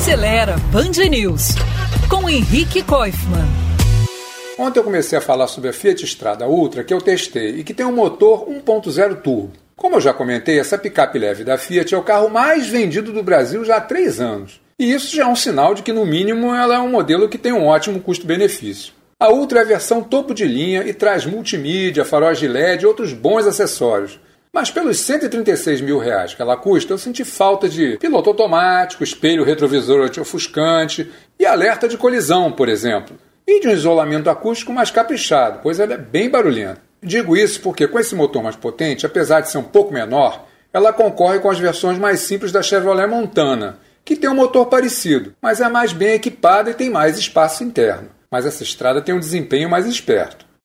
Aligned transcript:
Acelera 0.00 0.56
Band 0.72 1.10
News 1.10 1.48
com 2.08 2.26
Henrique 2.26 2.82
Koifman. 2.82 3.46
Ontem 4.58 4.80
eu 4.80 4.84
comecei 4.84 5.18
a 5.18 5.20
falar 5.20 5.46
sobre 5.46 5.68
a 5.68 5.74
Fiat 5.74 6.06
Strada 6.06 6.48
Ultra 6.48 6.82
que 6.82 6.94
eu 6.94 7.02
testei 7.02 7.56
e 7.58 7.62
que 7.62 7.74
tem 7.74 7.84
um 7.84 7.92
motor 7.92 8.48
1.0 8.48 9.20
turbo. 9.20 9.52
Como 9.76 9.96
eu 9.96 10.00
já 10.00 10.14
comentei, 10.14 10.58
essa 10.58 10.78
picape 10.78 11.18
leve 11.18 11.44
da 11.44 11.58
Fiat 11.58 11.94
é 11.94 11.98
o 11.98 12.02
carro 12.02 12.30
mais 12.30 12.66
vendido 12.66 13.12
do 13.12 13.22
Brasil 13.22 13.62
já 13.62 13.76
há 13.76 13.80
três 13.82 14.22
anos. 14.22 14.58
E 14.78 14.90
isso 14.90 15.14
já 15.14 15.24
é 15.24 15.26
um 15.26 15.36
sinal 15.36 15.74
de 15.74 15.82
que, 15.82 15.92
no 15.92 16.06
mínimo, 16.06 16.54
ela 16.54 16.76
é 16.76 16.78
um 16.78 16.90
modelo 16.90 17.28
que 17.28 17.36
tem 17.36 17.52
um 17.52 17.66
ótimo 17.66 18.00
custo-benefício. 18.00 18.94
A 19.20 19.30
Ultra 19.30 19.58
é 19.58 19.62
a 19.62 19.66
versão 19.66 20.02
topo 20.02 20.32
de 20.32 20.46
linha 20.46 20.82
e 20.82 20.94
traz 20.94 21.26
multimídia, 21.26 22.06
faróis 22.06 22.38
de 22.38 22.48
LED 22.48 22.84
e 22.84 22.86
outros 22.86 23.12
bons 23.12 23.46
acessórios. 23.46 24.18
Mas 24.52 24.70
pelos 24.70 24.98
136 25.00 25.80
mil 25.80 25.98
reais 25.98 26.34
que 26.34 26.42
ela 26.42 26.56
custa, 26.56 26.92
eu 26.92 26.98
senti 26.98 27.24
falta 27.24 27.68
de 27.68 27.96
piloto 27.98 28.30
automático, 28.30 29.04
espelho 29.04 29.44
retrovisor 29.44 30.04
anti-ofuscante 30.04 31.10
e 31.38 31.46
alerta 31.46 31.86
de 31.86 31.96
colisão, 31.96 32.50
por 32.50 32.68
exemplo. 32.68 33.16
E 33.46 33.60
de 33.60 33.68
um 33.68 33.72
isolamento 33.72 34.28
acústico 34.28 34.72
mais 34.72 34.90
caprichado, 34.90 35.60
pois 35.62 35.78
ela 35.78 35.94
é 35.94 35.98
bem 35.98 36.28
barulhenta. 36.28 36.82
Digo 37.02 37.36
isso 37.36 37.60
porque 37.60 37.86
com 37.86 37.98
esse 37.98 38.14
motor 38.14 38.42
mais 38.42 38.56
potente, 38.56 39.06
apesar 39.06 39.40
de 39.40 39.50
ser 39.50 39.58
um 39.58 39.62
pouco 39.62 39.94
menor, 39.94 40.46
ela 40.72 40.92
concorre 40.92 41.38
com 41.38 41.50
as 41.50 41.58
versões 41.58 41.98
mais 41.98 42.20
simples 42.20 42.52
da 42.52 42.62
Chevrolet 42.62 43.06
Montana, 43.06 43.78
que 44.04 44.16
tem 44.16 44.28
um 44.28 44.34
motor 44.34 44.66
parecido, 44.66 45.32
mas 45.40 45.60
é 45.60 45.68
mais 45.68 45.92
bem 45.92 46.14
equipada 46.14 46.70
e 46.70 46.74
tem 46.74 46.90
mais 46.90 47.16
espaço 47.16 47.62
interno. 47.62 48.08
Mas 48.30 48.46
essa 48.46 48.62
estrada 48.62 49.00
tem 49.00 49.14
um 49.14 49.20
desempenho 49.20 49.70
mais 49.70 49.86
esperto. 49.86 50.49